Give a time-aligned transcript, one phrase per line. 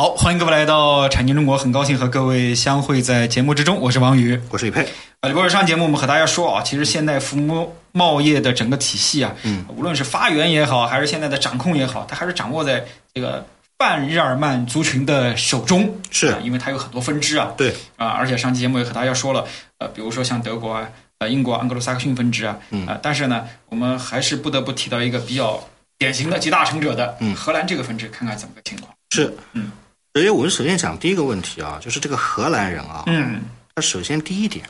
[0.00, 3.78] 好，欢迎各位来到产经中国，很高兴和各位相会在节目之中。
[3.78, 4.82] 我是王宇，我是李佩。
[5.20, 13.44] 啊，李博士，上节目我们和大家说啊，其实现代服务贸易的整个体系啊，嗯，无论是发源也好，还是现在的掌控也好，它还是掌握在这个
[13.76, 15.94] 半日耳曼族群的手中。
[16.10, 17.52] 是，因为它有很多分支啊。
[17.58, 17.70] 对。
[17.96, 19.44] 啊，而且上期节目也和大家说了，
[19.80, 25.62] 呃，比如说像德国啊，呃，英国安格鲁萨克逊分支啊，嗯，啊，但是呢，我们还是不得不提到一个比较
[25.98, 28.90] 典型的集大成者的，嗯，荷兰这个分支，看看怎么个情况。
[29.10, 29.70] 是，嗯。
[30.12, 33.42] 所以我们首先讲第一个问题啊，就是这个荷兰人啊，嗯，
[33.74, 34.68] 他首先第一点，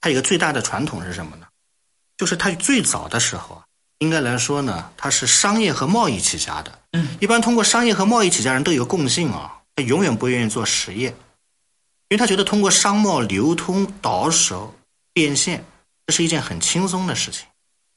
[0.00, 1.46] 他一个最大的传统是什么呢？
[2.16, 3.64] 就是他最早的时候啊，
[3.98, 6.78] 应该来说呢，他是商业和贸易起家的。
[6.92, 11.08] 嗯，一般通过商业和贸易起家人都有共性啊，他永远不愿意做实业，
[12.08, 14.74] 因为他觉得通过商贸流通倒手
[15.12, 15.62] 变现，
[16.06, 17.42] 这是一件很轻松的事情。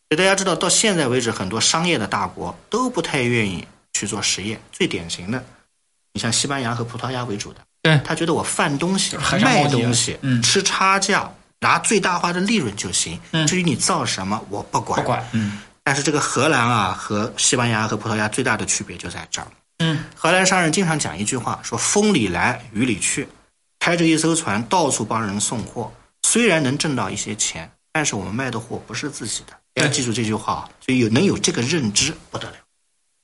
[0.09, 4.59] 所以大家知道，到现在为止，很多商业的大国都不太愿意去做实业。
[4.73, 5.43] 最典型的。
[6.13, 13.19] 你像西班牙和葡萄牙为主的，对他觉得我贩东西、卖东西，嗯，吃差价，拿最大化的利润就行。
[13.31, 15.01] 嗯，至于你造什么，我不管。
[15.01, 15.27] 不管。
[15.31, 15.59] 嗯。
[15.83, 19.47] 但是这个荷兰啊，和西班牙和葡萄牙最大的区别就在这儿。
[19.79, 20.03] 嗯。
[20.15, 23.27] 荷兰商人经常讲一句话，说风里来雨里去，
[23.79, 25.91] 开着一艘船到处帮人送货，
[26.21, 29.53] 虽然能挣到一些钱，但是我们卖的货不是自己的。
[29.81, 32.55] 要记住这句话，所以有能有这个认知不得了。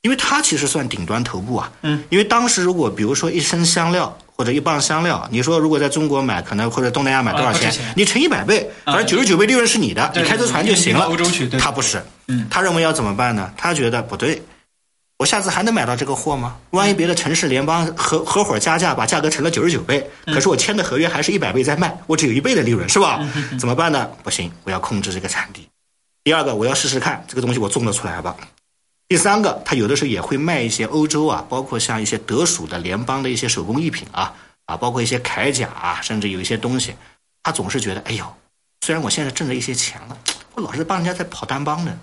[0.02, 7.70] 因为它其实算顶端头部啊，嗯，因为当时如果比如说一升香料或者一磅香料，你说如果在中国买，可能或者东南亚买多少钱？
[7.94, 11.04] 你乘一百倍，反正九十九倍利润是你的，你开艘船就行了。
[11.04, 13.52] 欧洲去，他不是，嗯，他认为要怎么办呢？
[13.58, 14.42] 他觉得不对，
[15.18, 16.56] 我下次还能买到这个货吗？
[16.70, 23.20] 万一别的城市联邦合合伙加价，把价格乘了九十九倍，可是我签的合约还是一百倍在卖，我只有一倍的利润，是吧？
[23.58, 24.08] 怎么办呢？
[24.22, 25.68] 不行，我要控制这个产地。
[26.24, 28.34] 第二个，我要试试看这个东西我种得出来吧。
[29.10, 34.32] 第三个，他有的时候也会卖一些欧洲啊，包括像一些德属的联邦的一些手工艺品啊，
[34.66, 36.94] 啊，包括一些铠甲啊，甚至有一些东西，
[37.42, 38.24] 他总是觉得，哎呦，
[38.86, 40.16] 虽然我现在挣了一些钱了，
[40.54, 41.98] 我老是帮人家在跑单帮呢，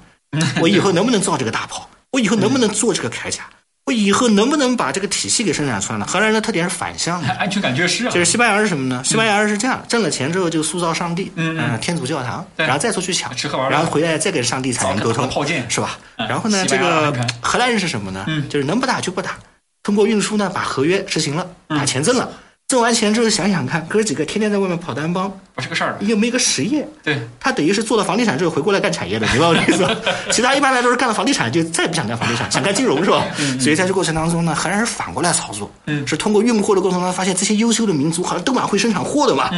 [0.61, 1.89] 我以后能不能造这个大炮？
[2.11, 3.49] 我以后能不能做这个铠甲？
[3.87, 6.05] 我以后能不能把这个体系给生产出来呢？
[6.05, 8.11] 荷兰人的特点是反向的，安全感缺失啊。
[8.11, 9.01] 就是西班牙是什么呢？
[9.05, 15.97] 西班牙人是这样，挣了钱之后就塑造上帝，嗯，天主教堂，然后再出去抢，吃喝玩乐然后回来再跟上帝产生沟通，炮舰是吧？
[16.17, 18.25] 然后呢，这个荷兰人是什么呢？
[18.49, 19.37] 就是能不打就不打，
[19.83, 22.29] 通过运输呢把合约执行了，把钱挣了。
[22.67, 26.87] 挣完钱之后想想看，哥几个天天在外面跑单帮，不是个事儿，又没个实业。
[27.03, 29.85] 对，他等于是做了房地产之后回过来干产业的，明白我的意思？
[30.31, 33.25] 其他一般来说是干了房地产就再也不想干房地产，想干金融是吧？
[33.59, 35.69] 所以在这过程当中呢，荷兰人反过来操作，
[36.05, 39.49] 是通过运货的过程当中发现这些优秀的民族好像都蛮会生产货的嘛，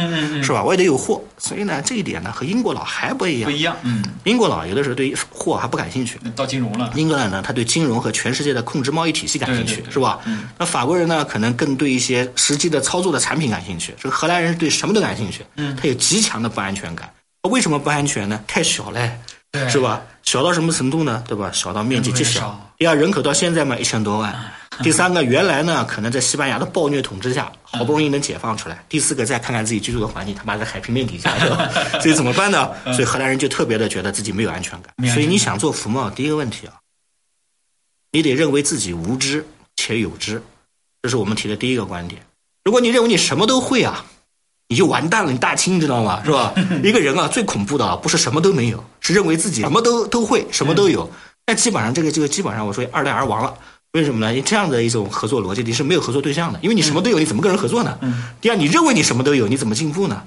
[0.42, 0.64] 是吧？
[0.64, 3.50] 我也得有货，所以呢这一点呢和英国佬还不一样。
[3.50, 6.90] 不一样，嗯，英国佬有的时候对货还不感兴趣，到金融了。
[6.94, 10.18] 英格兰呢，他对金融和全世界的控制贸易体系感兴趣，是吧？
[10.56, 13.94] 那法国人呢，可能更对一些实际的操作的产品感兴趣。
[14.00, 17.12] 这个荷兰人对什么都感兴趣，嗯，他有极强的不安全感。
[17.50, 18.42] 为什么不安全呢？
[18.46, 19.18] 太小嘞，
[19.68, 20.02] 是吧？
[20.22, 21.24] 小到什么程度呢？
[21.26, 21.50] 对吧？
[21.52, 22.72] 小到面积极小。
[22.78, 24.34] 第二，人口到现在嘛一千多万。
[24.82, 28.82] 第三个，原来呢可能在西班牙的暴虐统治下，好不容易能解放出来。
[28.88, 31.68] 第四个，再看看自己居住的环境，他妈在海平面底下，是吧？
[32.00, 32.70] 所以怎么办呢？
[32.92, 35.08] 所以荷兰人就特别的觉得自己没有安全感。
[35.08, 36.74] 所以你想做服贸，第一个问题啊，
[38.12, 39.44] 你得认为自己无知
[39.76, 40.42] 且有知，
[41.02, 42.22] 这是我们提的第一个观点。
[42.64, 44.04] 如果你认为你什么都会啊，
[44.70, 46.22] 你就完蛋了，你大清知道吗？
[46.24, 46.54] 是吧？
[46.84, 51.10] 一个人啊，最恐怖的啊，不是什么都没有，是认为自己什么都都会，什么都有。
[51.44, 53.52] 那基本上这个这个基本上我说二代而亡了。
[53.94, 54.30] 为什么呢？
[54.30, 56.60] 因为这样的一种合作逻辑，你是没有合作对象的。
[56.62, 57.98] 因为你什么都有，你怎么跟人合作呢？
[58.40, 60.22] 第二，你认为你什么都有，你怎么进步呢？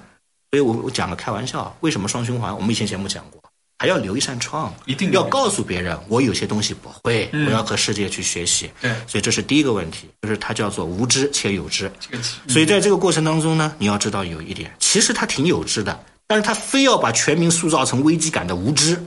[0.51, 2.53] 所以我我讲个开玩笑，为什么双循环？
[2.53, 3.41] 我们以前节目讲过，
[3.83, 8.71] 还要留一扇窗，一定要告诉别人我有些东西不会，我要和世界去学习。
[8.79, 11.91] 对，所以这是第一个问题，就是它叫做无知且有知。
[11.99, 18.97] 这个所以在这个过程当中呢，你要知道有一点，其实他挺有知的，但是他非要把全民塑造成危机感的无知。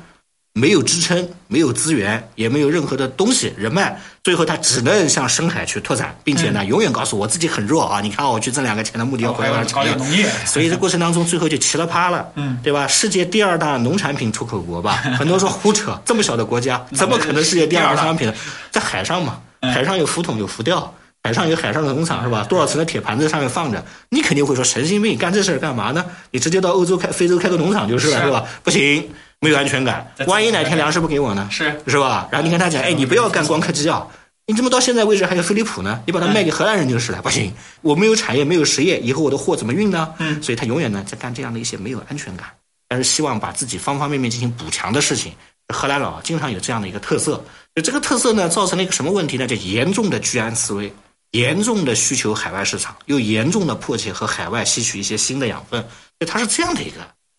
[0.58, 3.94] 没有支撑，没有资源，也没有任何的东西人脉，
[4.25, 8.00] 最后他只能向深海去拓展，并且呢，永远告诉我自己很弱啊！
[8.00, 12.88] 你看我去挣两个钱的目的要回来搞点农业，所以这过程当中最后就奇了趴了，嗯，对吧？
[12.88, 18.32] 世界第二大农产品出口国吧， 很多说胡扯，这么小的国家怎么可能世界第二大农产品呢？
[18.70, 20.91] 在海上嘛，海上有浮桶有浮吊，
[21.23, 22.47] 海上有海上的农场是吧？
[22.49, 26.02] 多少层的铁盘子上面放着，你肯定会说神经病，干这事儿干嘛呢？
[26.31, 28.43] 你直接到欧洲开、非洲开个农场就是了，是吧？
[28.64, 29.06] 不行。
[29.41, 31.49] 没有安全感，万一哪天粮食不给我呢？
[31.50, 32.29] 是是吧？
[32.33, 34.06] 然后你跟他讲，哎，你不要干光刻机啊，
[34.47, 36.03] 你怎么到现在为止还有飞利浦呢？
[36.06, 37.21] 你把它卖给荷兰人就是了。
[37.21, 37.53] 不行，
[37.83, 40.15] 我没有产业，没有实业，以后我的货怎么运呢？
[40.19, 42.49] 嗯，所以他永远呢在干这样的一些没有安全感，
[42.88, 45.33] 但是希望把自己方方面面进行补强的事情。
[45.75, 47.44] 荷兰佬经常有这样的一个特色，
[47.75, 49.47] 就这个特色呢，造成了一个什么问题呢？
[49.47, 50.93] 就严重的居安思危，
[51.33, 55.85] 严重的需求海外市场，又严重的迫切和海外吸取一些新的养分，
[56.21, 56.97] 就它是这样的一个。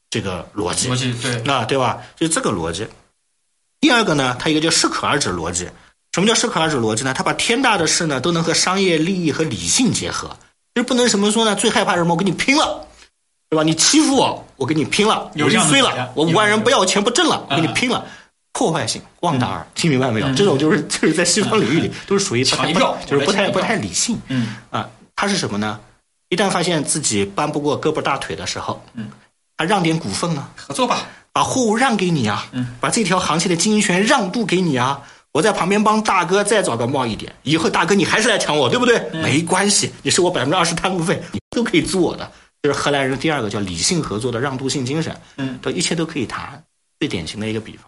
[0.09, 2.01] 这个逻辑，逻辑对，那对吧？
[2.15, 2.87] 就这个逻辑。
[3.79, 5.69] 第二个呢，它一个叫适可而止逻辑。
[6.13, 7.13] 什么叫适可而止逻辑呢？
[7.13, 10.29] 它把天大的事呢都能和商业利益和理性结合，
[10.73, 11.55] 就是不能什么说呢？
[11.55, 12.13] 最害怕什么？
[12.13, 12.87] 我跟你拼了，
[13.49, 13.63] 对吧？
[13.63, 18.03] 你欺负我，我跟你拼了，我就碎了，我五万人不要钱不挣了，我跟你拼了。
[18.53, 20.33] 破坏性、旺达尔，听明白没有？
[20.33, 22.73] 这种就是就是在西方领域里都是属于不太
[23.05, 24.19] 就是不太不太理性。
[24.29, 25.79] 嗯啊，它是什么呢？
[26.29, 29.07] 一旦发现自己扳不过胳膊大腿的时候，嗯。
[29.57, 35.01] 啊，让点股份啊，合作吧，把货物让给你啊，嗯，把这条航线的经营权让渡给你啊，
[35.31, 38.99] 我在旁边帮大哥再找个贸易点，以后大哥你还是来抢我，对不对？
[39.13, 42.31] 没关系，你收我百分之二十摊路费，你都可以租我的。
[42.61, 46.63] 这是荷兰人的第二个叫理性合作的让渡性精神，嗯，都一切都可以谈。
[46.99, 47.85] 最典型的一个比方，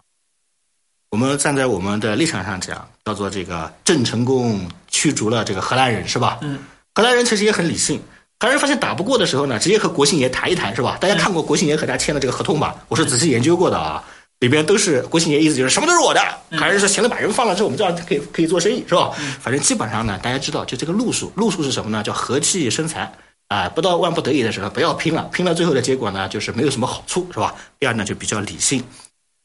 [1.09, 6.37] 我们站在我们的立场上讲，叫做这个郑成功驱逐了这个荷兰人，是吧？
[6.41, 6.59] 嗯，
[6.93, 8.01] 荷兰人其实也很理性。
[8.41, 10.97] 荷兰人发现打不过的时候呢，直接和国姓爷谈一谈，是吧？
[11.01, 12.73] 大家看过国姓爷和他签的这个合同吧？
[12.87, 14.01] 我是仔细研究过的啊，
[14.39, 16.21] 里边都是国姓爷意思就是什么都是我的。
[16.51, 19.11] 荷兰人说行了，把人放了之后，我们这样可以可以做生意，是吧？
[19.41, 22.01] 反正基本上呢，大家知道就这个路数，路数是什么呢？
[22.01, 23.11] 叫和气生财
[23.49, 27.53] 啊，不到万不得已的时候不要拼了，拼了最后的结果呢，就是没有什么好处，是吧？
[27.77, 28.81] 第二呢，就比较理性。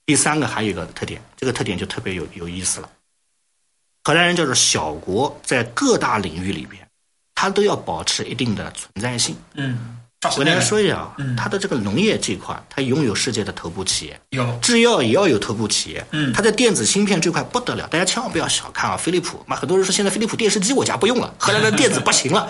[0.07, 2.89] 第三个还有一个特点，这个特点就特别有有意思了。
[4.05, 6.81] 荷兰人叫做小国，在各大领域里边。
[7.35, 9.37] 它都要保持一定的存在性。
[9.55, 16.07] 嗯，我跟大家说一下啊，它的这个农业这块，它拥有世界的头部企业，有制药也要有头部企业。
[16.13, 19.43] 嗯，它在电子芯片这块不得了，大家千万不要小看啊，飞利浦。
[19.47, 22.49] 嘛，很多人说现在飞利浦电视机我家不用了， 荷兰的电子不行了，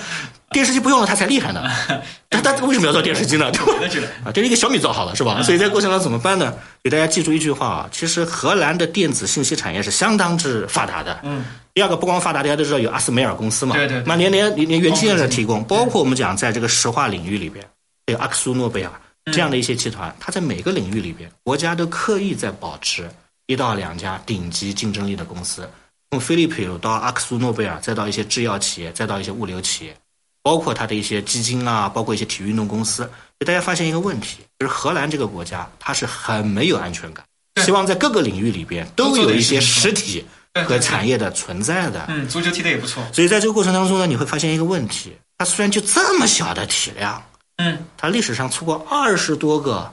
[0.54, 1.62] 电视机不用了，它才厉害呢。
[2.30, 3.50] 但它为什么要造电视机呢？
[3.52, 4.08] 对吧？
[4.24, 5.42] 啊，这是一个小米造好了是吧？
[5.42, 6.54] 所以在过程当中怎么办呢？
[6.82, 11.20] 给大家记住一句话啊，其实荷兰的电子信息产业是相当之发达的。
[11.24, 11.44] 嗯。
[11.74, 17.64] 第二个不光发达，大家都知道有阿斯梅尔公司嘛，对对，那连连连元器件的提供，包括我们讲在这个石化领域里边，
[18.06, 18.92] 还有阿克苏诺贝尔
[19.32, 23.10] 这样的一些集团，它在每个领域里边，国家都刻意在保持
[23.46, 25.68] 一到两家顶级竞争力的公司，
[26.12, 29.96] 从飞利浦到阿克苏诺贝尔，再到一些制药企业，再到一些物流企业，
[30.44, 33.10] 包括它的一些基金啊，包括一些体育运动公司，
[33.40, 37.26] 给大家发现一个问题，就是荷兰这个国家它是很没有安全感，
[37.64, 40.24] 希望在各个领域里边都有一些实体。
[40.64, 43.04] 和产业的存在的，嗯，足球踢的也不错。
[43.12, 47.20] 所以在这个过程当中呢，你会发现一个问题：它虽然就这么小的体量，
[47.56, 49.92] 嗯，它历史上出过二十多个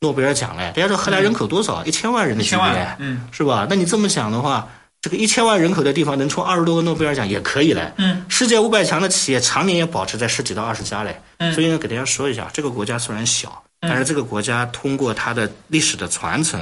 [0.00, 0.70] 诺贝尔奖嘞。
[0.76, 1.82] 大家知道荷兰人口多少？
[1.86, 3.66] 一千万人的级别，嗯，是吧？
[3.70, 4.68] 那你这么想的话，
[5.04, 7.92] 这个一千万人口的地方能出二十多个诺贝尔奖也可以嘞。
[7.98, 11.20] 嗯，世界五百强的企业常年也保持在十几到二十家嘞。
[11.36, 16.58] 嗯，所以呢，给大家说一下，这个国家虽然小，但是这个国家通过它的历史的传承。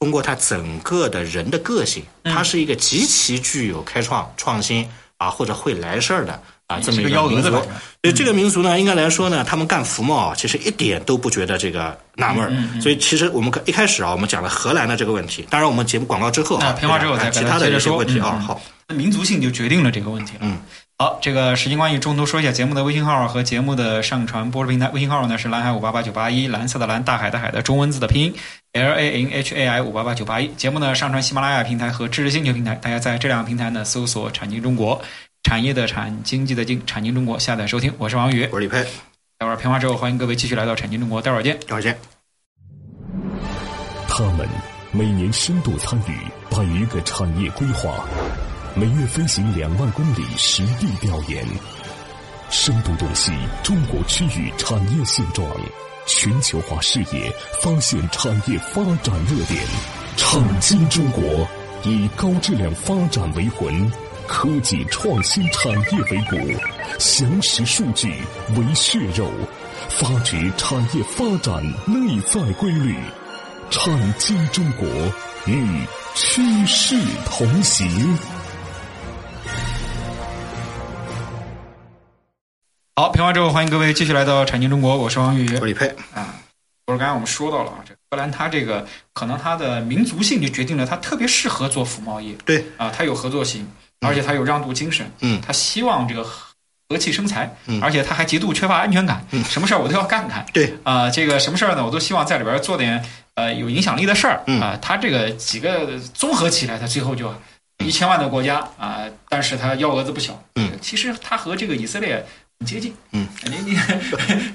[0.00, 4.86] 通过它整个的人的个性，它是一个极其具有开创创新
[5.16, 7.50] 啊，或者会来事儿的啊这么一个民族。
[7.50, 12.52] 所以这个民族呢，应该来说呢，他们干服贸啊，其实一点都不觉得这个纳闷儿。
[12.80, 15.46] 所以其实我们一开始啊，我们讲了荷兰的这个问题。
[15.48, 18.42] 当然，我们节目广告之后啊，片花之后再其他的一些问题啊。
[18.46, 20.32] 好，那民族性就决定了这个问题。
[20.40, 20.58] 嗯。
[20.96, 24.88] 好，这个时间关系，中途说一下节目的微信号和节目的上传播出平台。
[24.90, 28.34] 微信号呢是蓝海五八八九八一，蓝色的蓝，大海的海的中文字的拼音
[28.74, 30.46] L A N H A I 五八八九八一。
[30.56, 35.02] 节目呢上传喜马拉雅平台和知识星球平台，大家在这两个平台呢搜索“产经中国”，
[35.44, 37.92] 产业的产，经济的经，产经中国下载收听。
[37.98, 38.82] 我是王宇，我是李佩。
[39.38, 41.96] 待会儿片花之后，欢迎各位继续来到产经中国，待会儿见，待会儿见。
[44.08, 44.48] 他们
[44.90, 46.16] 每年深度参与
[46.50, 48.04] 百余个产业规划。
[48.74, 51.46] 每月飞行两万公里实地调研，
[52.50, 53.30] 深度洞悉
[53.62, 55.46] 中国区域产业现状，
[56.06, 57.30] 全球化视野，
[57.62, 59.62] 发现产业发展热点，
[60.16, 61.46] 产经中国，
[61.84, 63.92] 以高质量发展为魂，
[64.26, 66.60] 科技创新产业为骨，
[66.98, 68.14] 详实数据
[68.56, 69.30] 为血肉，
[69.88, 72.96] 发掘产业发展内在规律，
[73.70, 74.88] 产经中国
[75.46, 78.18] 与趋势同行。
[82.96, 86.34] 好，评完之后，欢迎各位继续来到产经中国，我是王宇，我李佩啊。
[86.86, 92.34] 不是刚才我们说到了啊，这荷兰它这个可能它的民族性就决定了它特别适合做服贸业。
[92.44, 93.66] 对啊，它有合作性，
[94.00, 95.10] 而且他有让渡精神。
[95.20, 96.24] 嗯，他希望这个
[96.88, 99.26] 和气生财，嗯，而且他还极度缺乏安全感。
[99.30, 100.44] 嗯，什么事儿我都要干干。
[100.52, 104.42] 对啊，这个什么事儿呢，我都希望在里边做点呃有影响力的事儿。
[104.46, 107.34] 嗯啊，他这个几个综合起来，他最后就
[107.84, 110.42] 一千万的国家啊，但是他幺蛾子不小。
[110.54, 112.24] 嗯，其实他和这个以色列。
[112.60, 113.78] 很接近，嗯，你你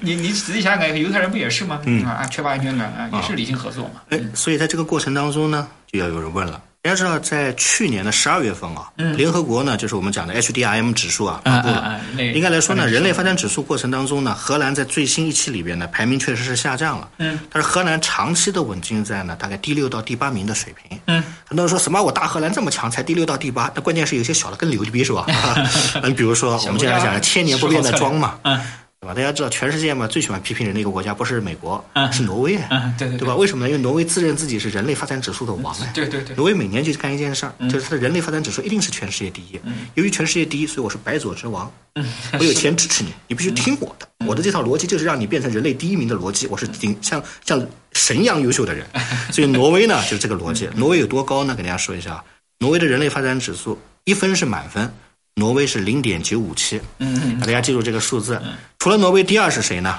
[0.00, 1.82] 你你仔细想想看，犹太人不也是吗？
[1.84, 4.00] 嗯啊，缺乏安全感啊，也是理性合作嘛。
[4.08, 6.58] 哎，所以在这个过程当中呢，就要有人问了。
[6.82, 12.00] 大家知道，在去年的十二月份啊，嗯联合国呢，就是我们讲的 HDRM 指数啊，发布了。
[12.16, 17.06] 应该来说呢，人类发展指数过程当中呢，荷兰在最新一期里边呢，排名确实是下降了。
[17.18, 20.98] 嗯，但是荷兰长期的稳定在呢，大概第六到第八名的水平。
[21.04, 25.26] 嗯，很多人说什么我大荷兰这么强，才第六到第八，那关键是有些小的更牛逼是吧？
[26.02, 28.38] 嗯， 比如说我们经常讲的千年不变的庄嘛。
[28.44, 28.58] 嗯。
[29.02, 29.14] 对吧？
[29.14, 33.34] 大家知道，全世界嘛，最喜欢批评人的一个国家不是美国，嗯、是挪威，嗯，对对对吧？
[33.34, 33.70] 为什么呢？
[33.70, 36.36] 因为挪威自认自己是人类发展指数的王哎，对对对。
[36.36, 39.58] 挪威每年就干一件事儿，就是它的人类发展指数一定是全世界第一。
[39.64, 41.72] 嗯，由于全世界第一，所以我是白左之王。
[41.94, 42.06] 嗯，
[42.38, 44.06] 我有钱支持你，你必须听我的。
[44.26, 46.46] 我的这套逻辑就是让你变成人类第一名的逻辑。
[46.48, 48.86] 我是顶像像神一样优秀的人，
[49.32, 50.68] 所以挪威呢就是这个逻辑。
[50.76, 51.54] 挪威有多高呢？
[51.54, 52.22] 给大家说一下，
[52.58, 54.92] 挪威的人类发展指数一分是满分。
[55.40, 58.38] 挪威是零点九五七，嗯，大家记住这个数字。
[58.78, 59.98] 除了挪威，第二是谁呢？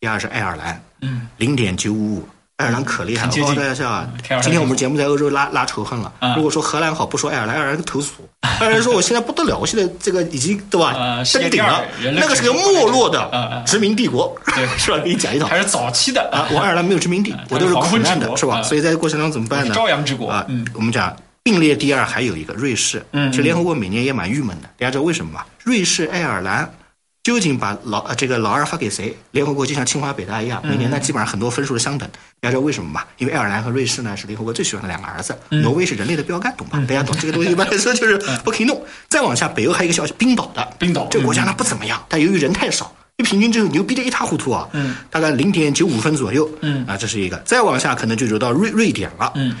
[0.00, 2.28] 第二是爱尔兰，嗯，零点九五五。
[2.56, 4.08] 爱尔兰可厉害了，我告诉大家啊，
[4.42, 6.12] 今天我们节目在欧洲拉拉仇恨了。
[6.36, 8.28] 如果说荷兰好，不说爱尔兰，爱尔兰投诉。
[8.42, 10.92] 爱尔兰说我现在不得了，我现在这个已经对吧
[11.32, 14.98] 登顶了，那个是个没落的殖民帝国，对， 是吧？
[14.98, 16.48] 给你讲一讲，还是早期的啊。
[16.52, 18.62] 我爱尔兰没有殖民地， 我都是苦难的，是吧？
[18.62, 19.74] 所以在这过程当中怎么办呢？
[19.74, 21.14] 朝阳之国啊，我们讲。
[21.44, 25.44] 并列第二还有一个瑞士，嗯，其实联合国每年也蛮郁闷的，大家知道为什么吗？
[25.62, 26.74] 瑞士、爱尔兰
[27.22, 29.14] 究竟把老这个老二发给谁？
[29.32, 32.08] 联合国就像清华北大一样，每年呢基本上很多分数是相等。
[32.40, 33.04] 大家知道为什么吗？
[33.18, 36.78] 因为爱尔兰和瑞士呢是联合国最喜欢的两个儿子，挪威是人类的标杆，懂吧？
[36.88, 38.82] 大家懂这个东西一般来说就是不可以弄。
[39.10, 42.90] 再往下，北欧还有一个小冰岛的，冰岛这个国家呢不怎么样，但由于人太少。
[43.16, 47.36] 就平均就牛逼的一塌糊涂啊，嗯，大概零点九五分左右，嗯啊，这是一个。
[47.44, 49.54] 再往下可能就走到瑞瑞典了，嗯。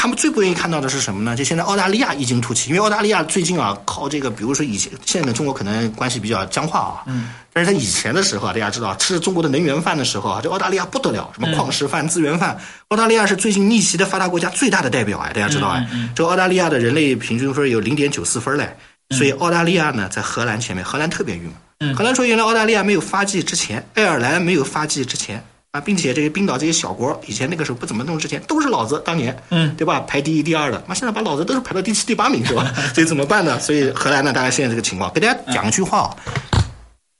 [0.00, 1.34] 他们最不愿意看到的是什么呢？
[1.34, 12.56] 就现在澳大利亚异军突起，因为澳大利亚最近啊，靠这个，比如说以前现在的中国可能关系比较僵化啊，嗯，但是他以前的时候啊，大家知道吃中国的能源饭的时候啊，这澳大利亚不得了，什么矿石饭、资源饭，
[12.88, 18.76] 澳大利亚是最近逆袭的发达国家最大的代表哎，大家知道哎，这个澳大利亚的人类平均分有零点九四分嘞，
[19.10, 21.50] 所以澳大利亚呢在荷兰前面，荷兰特别郁
[21.80, 25.44] 闷，荷兰说原来澳大利亚没有发迹之前，爱尔兰没有发迹之前。
[25.72, 30.00] 啊，并且这些冰岛这些小国，以前那个时候不怎么弄，之前都是老子当年，嗯，对吧？
[30.00, 32.72] 排第一、第二的，那现在把老子都是排到第七、第八名，是吧？
[32.94, 33.60] 所以怎么办呢？
[33.60, 36.16] 所以荷兰呢，大概现在这个情况，给大家讲一句话啊，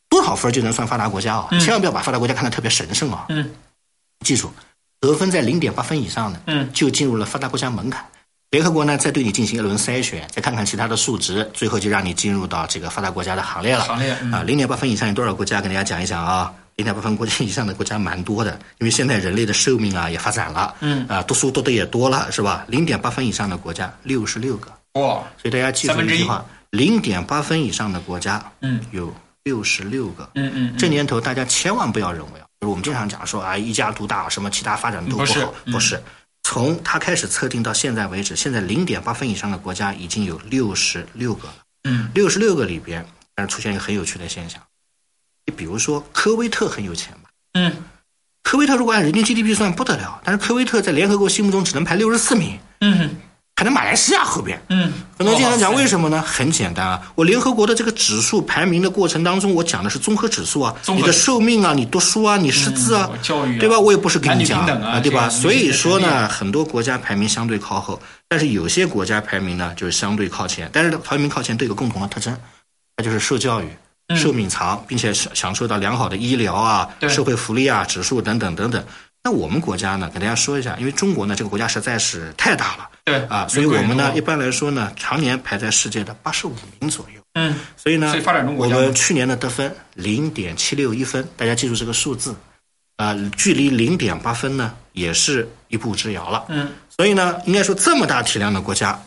[0.08, 1.48] 多少分就能算发达国家啊？
[1.60, 3.26] 千万不要把发达国家看得特别神圣啊！
[3.28, 3.50] 嗯，
[4.24, 4.50] 记住，
[4.98, 8.02] 得分在零点八分以上的，嗯，就进入了发达国家门槛。
[8.50, 13.84] 联合国呢，再对你进行一轮筛选，再看看其他的数值，最后就让你进入到这个发达国家的行列了。
[13.84, 15.60] 行列啊，零点八分以上有多少国家？
[15.60, 16.50] 跟大家讲一讲啊。
[16.78, 22.64] 零点八分国家以上的国家蛮多的，因为现在人类的寿命啊也发展了，嗯啊读书读的也多了，是吧？
[22.68, 25.24] 零点八分以上的国家六十六个，哇！
[25.36, 30.76] 所以大家记住一句话：零点八分以上的国家，嗯，有六十六个，嗯嗯。
[30.78, 36.00] 这年头大家千万不要认为啊，就是我们经常讲说啊一家独大，什么其他发展都不好，不是。
[36.44, 41.54] 从它开始测定到现在为止，现在零点八分以上的国家已经有六十六个了，
[41.90, 43.04] 嗯，六十六个里边，
[43.34, 44.62] 但是出现一个很有趣的现象。
[45.48, 47.30] 你比如说，科威特很有钱吧？
[47.54, 47.72] 嗯，
[48.42, 52.58] 科威特如果按人均 GDP 算不得了，但是科威特在联合国心目中只能排六十四名。
[52.82, 53.16] 嗯，
[53.56, 54.62] 排在马来西亚后边。
[54.68, 56.20] 嗯，很多经常讲为什么呢？
[56.20, 63.80] 很简单啊，我联合国的这个指数排名的过程当中，我讲的是综合指数啊，你的寿命啊，你读书啊，你识字啊，教育，对吧？
[63.80, 65.30] 我也不是跟你讲啊，对吧？
[65.30, 72.36] 所以说呢，很多国家排名相对靠后，但是有些国家排名呢就是相对靠前，但是排名靠前都有个共同的特征，
[72.98, 73.66] 那就是受教育。
[74.16, 78.84] 寿命长，并且享享受到良好的医疗啊、社会福利啊指数等等等等。
[79.22, 87.20] 那我们国家呢，给大家说一下，因为中国呢这个国家实在是太大了，对啊，所以我们呢一般来说呢，常年排在世界的八十五名左右。
[87.34, 92.34] 嗯，所以呢，所以发展中国我们去年的得分零点七六一分，大家记住这个数字。
[92.96, 96.46] 呃，距离零点八分呢，也是一步之遥了。
[96.48, 99.00] 嗯，所以呢，应该说这么大体量的国家，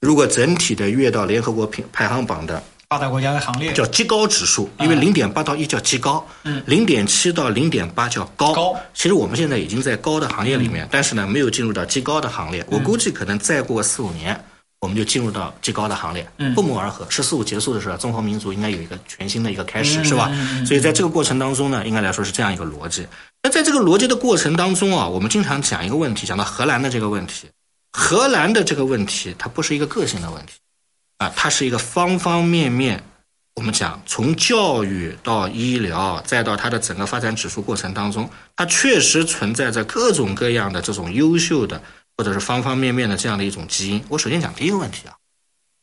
[0.00, 2.60] 如果整体的跃到联合国评排行榜的
[2.92, 8.52] 发达国家的行列，叫极高指数，因为零点八到一叫极高，嗯，零点七到零点八叫高。
[8.52, 12.62] 高其实我们现在已经在高的行列里面，但是呢，没有进入到极高的行列。
[12.70, 14.38] 我估计可能再过四五年。
[14.82, 17.06] 我们就进入到极高的行列，嗯不谋而合。
[17.08, 20.28] 十四五结束的时候，中华民族应该有一个全新的一个开始，是吧？
[20.66, 23.06] 所以在这个过程当中呢，应该来说是这样一个逻辑。
[23.44, 27.46] 那在这个逻辑的过程当中啊，我们经常讲一个问题，讲到荷兰的这个问题，
[27.92, 30.54] 荷兰的这个问题，它不是一个个性的问题，
[31.22, 33.02] 啊，它是一个方方面面。
[33.54, 41.80] 我们讲从教育到医疗，再到它的整个发展指数过程当中，它确实存在着各种各样的这种优秀的。
[42.14, 44.04] 或者是方方面面的这样的一种基因。
[44.06, 45.16] 我首先讲第一个问题啊，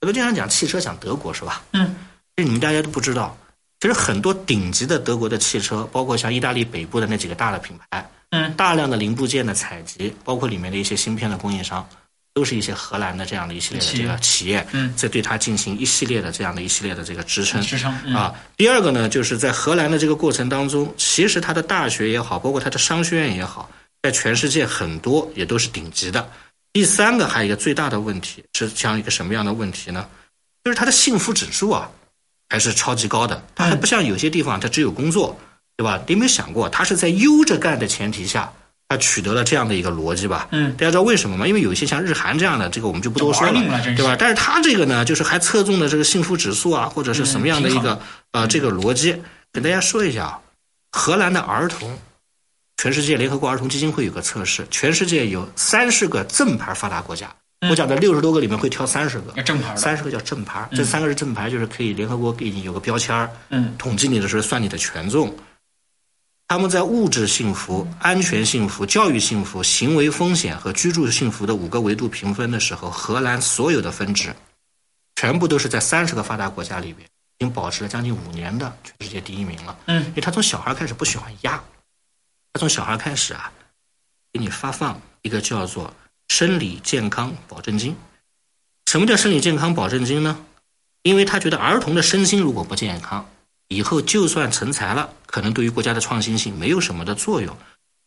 [0.01, 1.63] 我们经常讲汽车，讲德国是吧？
[1.71, 1.95] 嗯，
[2.37, 3.35] 其实你们大家都不知道，
[3.79, 11.85] 其实很多顶级的德国的汽车，包括像意大利北部的那几个大的品牌，嗯，大量的零部件的采集，包括里面的一些芯片的供应商，
[12.33, 18.33] 都是一些荷兰的这样的一系列的这个企业，嗯，在对它进行一系列的这样的一系列的这个支撑，支撑啊。
[18.55, 23.69] 第二个呢，就是在荷兰的这个过程当中，其实它的大学也好，包括它的商学院也好。
[24.01, 26.31] 在全世界很多也都是顶级的。
[26.71, 30.07] 第三个还有一个最大的问题是这样一个什么样的问题呢？
[30.63, 31.91] 就是它的幸福指数啊，
[32.47, 33.43] 还是超级高的。
[33.55, 35.37] 它还不像有些地方，它只有工作，
[35.75, 36.01] 对吧？
[36.07, 38.49] 你有没有想过，它是在悠着干的前提下，
[38.89, 40.47] 它取得了这样的一个逻辑吧？
[40.51, 41.47] 嗯，大家知道为什么吗？
[41.47, 43.53] 因为有一些像日韩这样的，这个我们就不多说了，
[43.95, 44.15] 对吧？
[44.17, 49.15] 但是它这个呢，就是还侧重的这个幸福指数啊，或者是什么样的一个呃这个逻辑，
[49.51, 50.39] 跟大家说一下啊，
[50.91, 51.97] 荷兰的儿童。
[52.81, 57.29] 全世界联合国儿童基金会有个测试，全世界有三十个正牌发达国家，
[57.69, 65.35] 我讲的六十多个里面会挑三十个正牌，三十个叫正牌，这三个是正牌，就是可以联合国给你有个标签儿，嗯，统计你的时候算你的权重。
[66.49, 74.35] 他们在物质幸福、安全幸福、教育幸福、行为风险和居住幸福的五个维度评分的时候，荷兰所有的分值
[75.15, 79.77] 全部都是在三十个发达国家里边已经保持了将近五年的全世界第一名了。
[79.85, 81.63] 嗯，因为他从小孩开始不喜欢压。
[82.51, 83.51] 他从小孩开始啊，
[84.33, 85.93] 给你发放一个叫做
[86.29, 87.95] 生理健康保证金。
[88.87, 90.43] 什么叫生理健康保证金呢？
[91.03, 93.29] 因为他觉得儿童的身心如果不健康，
[93.69, 97.55] 以后就算成才了，可能对于国家的创新性没有什么的作用。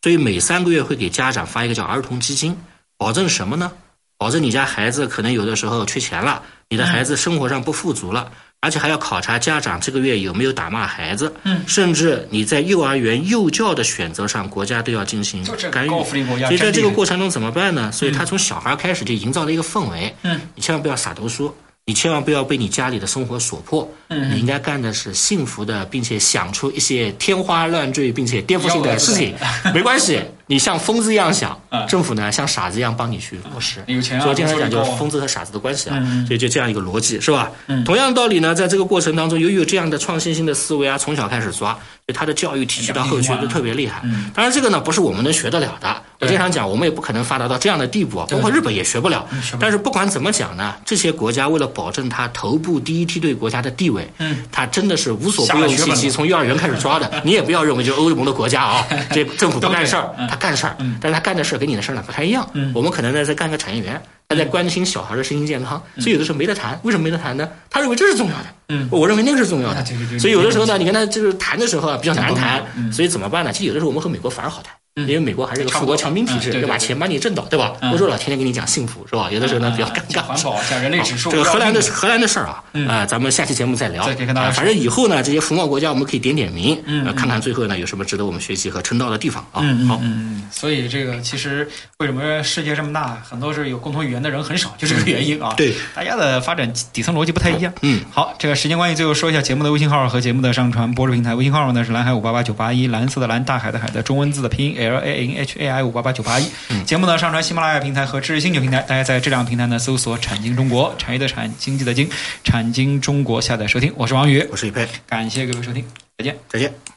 [0.03, 2.55] 所以每三个月会给家长发一个叫儿童基金，
[2.97, 3.71] 保证什么呢？
[4.17, 8.31] 保证你家孩子可能有的时候缺钱了，你的孩子生活上不富足了。
[8.59, 15.89] 而且还要考察家长这个月有没有打骂孩子，嗯，甚至你在幼儿园幼教的选择上，国家都要进行干预。
[15.89, 17.91] 所以在这个过程中怎么办呢？
[17.91, 21.53] 所以他从小孩开始就营造了一个氛围，嗯，你千万不要傻读书。
[21.85, 29.35] 你千万不要被你家里的生活所迫，你应该干的是幸福的，并且想出一些天花乱坠并且颠覆性的事情。
[29.73, 33.83] 没关系，你像疯子一样想， 政府呢像傻子一样帮你去落实。
[33.87, 37.51] 有钱所以经常讲就是疯子和傻子的关系啊，所以就这样一个逻辑是吧？
[37.83, 44.01] 同样的道理呢，在这个过程当中，由于有这样的创新性的思维啊，从小开始抓，所以他的教育体系到后续都特别厉害。
[44.33, 46.01] 当然这个呢不是我们能学得了的。
[46.23, 49.27] 我经常讲，我们也不可能发达到这样的地步啊，包括日本也学不了。
[49.59, 57.11] 但是不管怎么讲呢，这些国家为了保证他头部第一梯队国家的地位，嗯，他真的是无所不用其极，从幼儿园开始抓的。
[57.23, 62.47] 你也不要认为就欧盟的国家啊， 这政府不干事儿，他干事儿，但是他干的事儿跟你的事儿呢不太一样。
[62.73, 66.79] 我们可能呢在干个产业园，他在关心小孩的身心健康，所以有的时候没得谈。
[66.83, 67.47] 为什么没得谈呢？
[67.69, 69.83] 他认为这是重要的，嗯，我认为那个是重要的。
[70.19, 73.51] 所以有的时候呢，你跟他就是谈的时候啊比较难谈，所以怎么办呢？
[73.51, 74.73] 其实有的时候我们和美国反而好谈。
[74.95, 77.73] 因为美国还是个富国强兵体制，对把钱把你挣到，对吧？
[77.91, 79.27] 欧洲佬，天天跟你讲幸福，是吧？
[79.31, 80.21] 有的时候呢比较尴尬。
[80.21, 84.05] 环保讲人类指数，这个荷兰的荷兰的事儿啊，啊，咱们下期节目再聊。
[84.05, 86.79] 再跟大家反正以后呢，这些服贸国家我们可以点点名，
[87.15, 89.63] 看看最后呢有什么值得我们学习和称道的地方啊。
[89.87, 95.55] 好，嗯，所以这个其实为什么世界这么大，很多是有共同语言的人很少，就这个原因啊。
[95.57, 97.73] 对，大家的发展底层逻辑不太一样。
[97.81, 101.33] 嗯，好，这个时间关系，最后说一下节目的微信号和节目的上传播出平台。
[101.33, 105.53] 微信号呢是蓝海五八八九八一，蓝色的蓝，大海的海的中文字的拼音 L A N H。
[105.59, 106.49] AI 五八八九八一，
[106.85, 112.09] 节目呢上传喜马拉雅平台和知识星球平台，大家在这两个平台呢搜索“产经中国”，产业的产，经济的经，
[112.43, 113.93] 产经中国下载收听。
[113.95, 115.85] 我是王宇，我是李佩，感谢各位收听，
[116.17, 116.92] 再见，再见。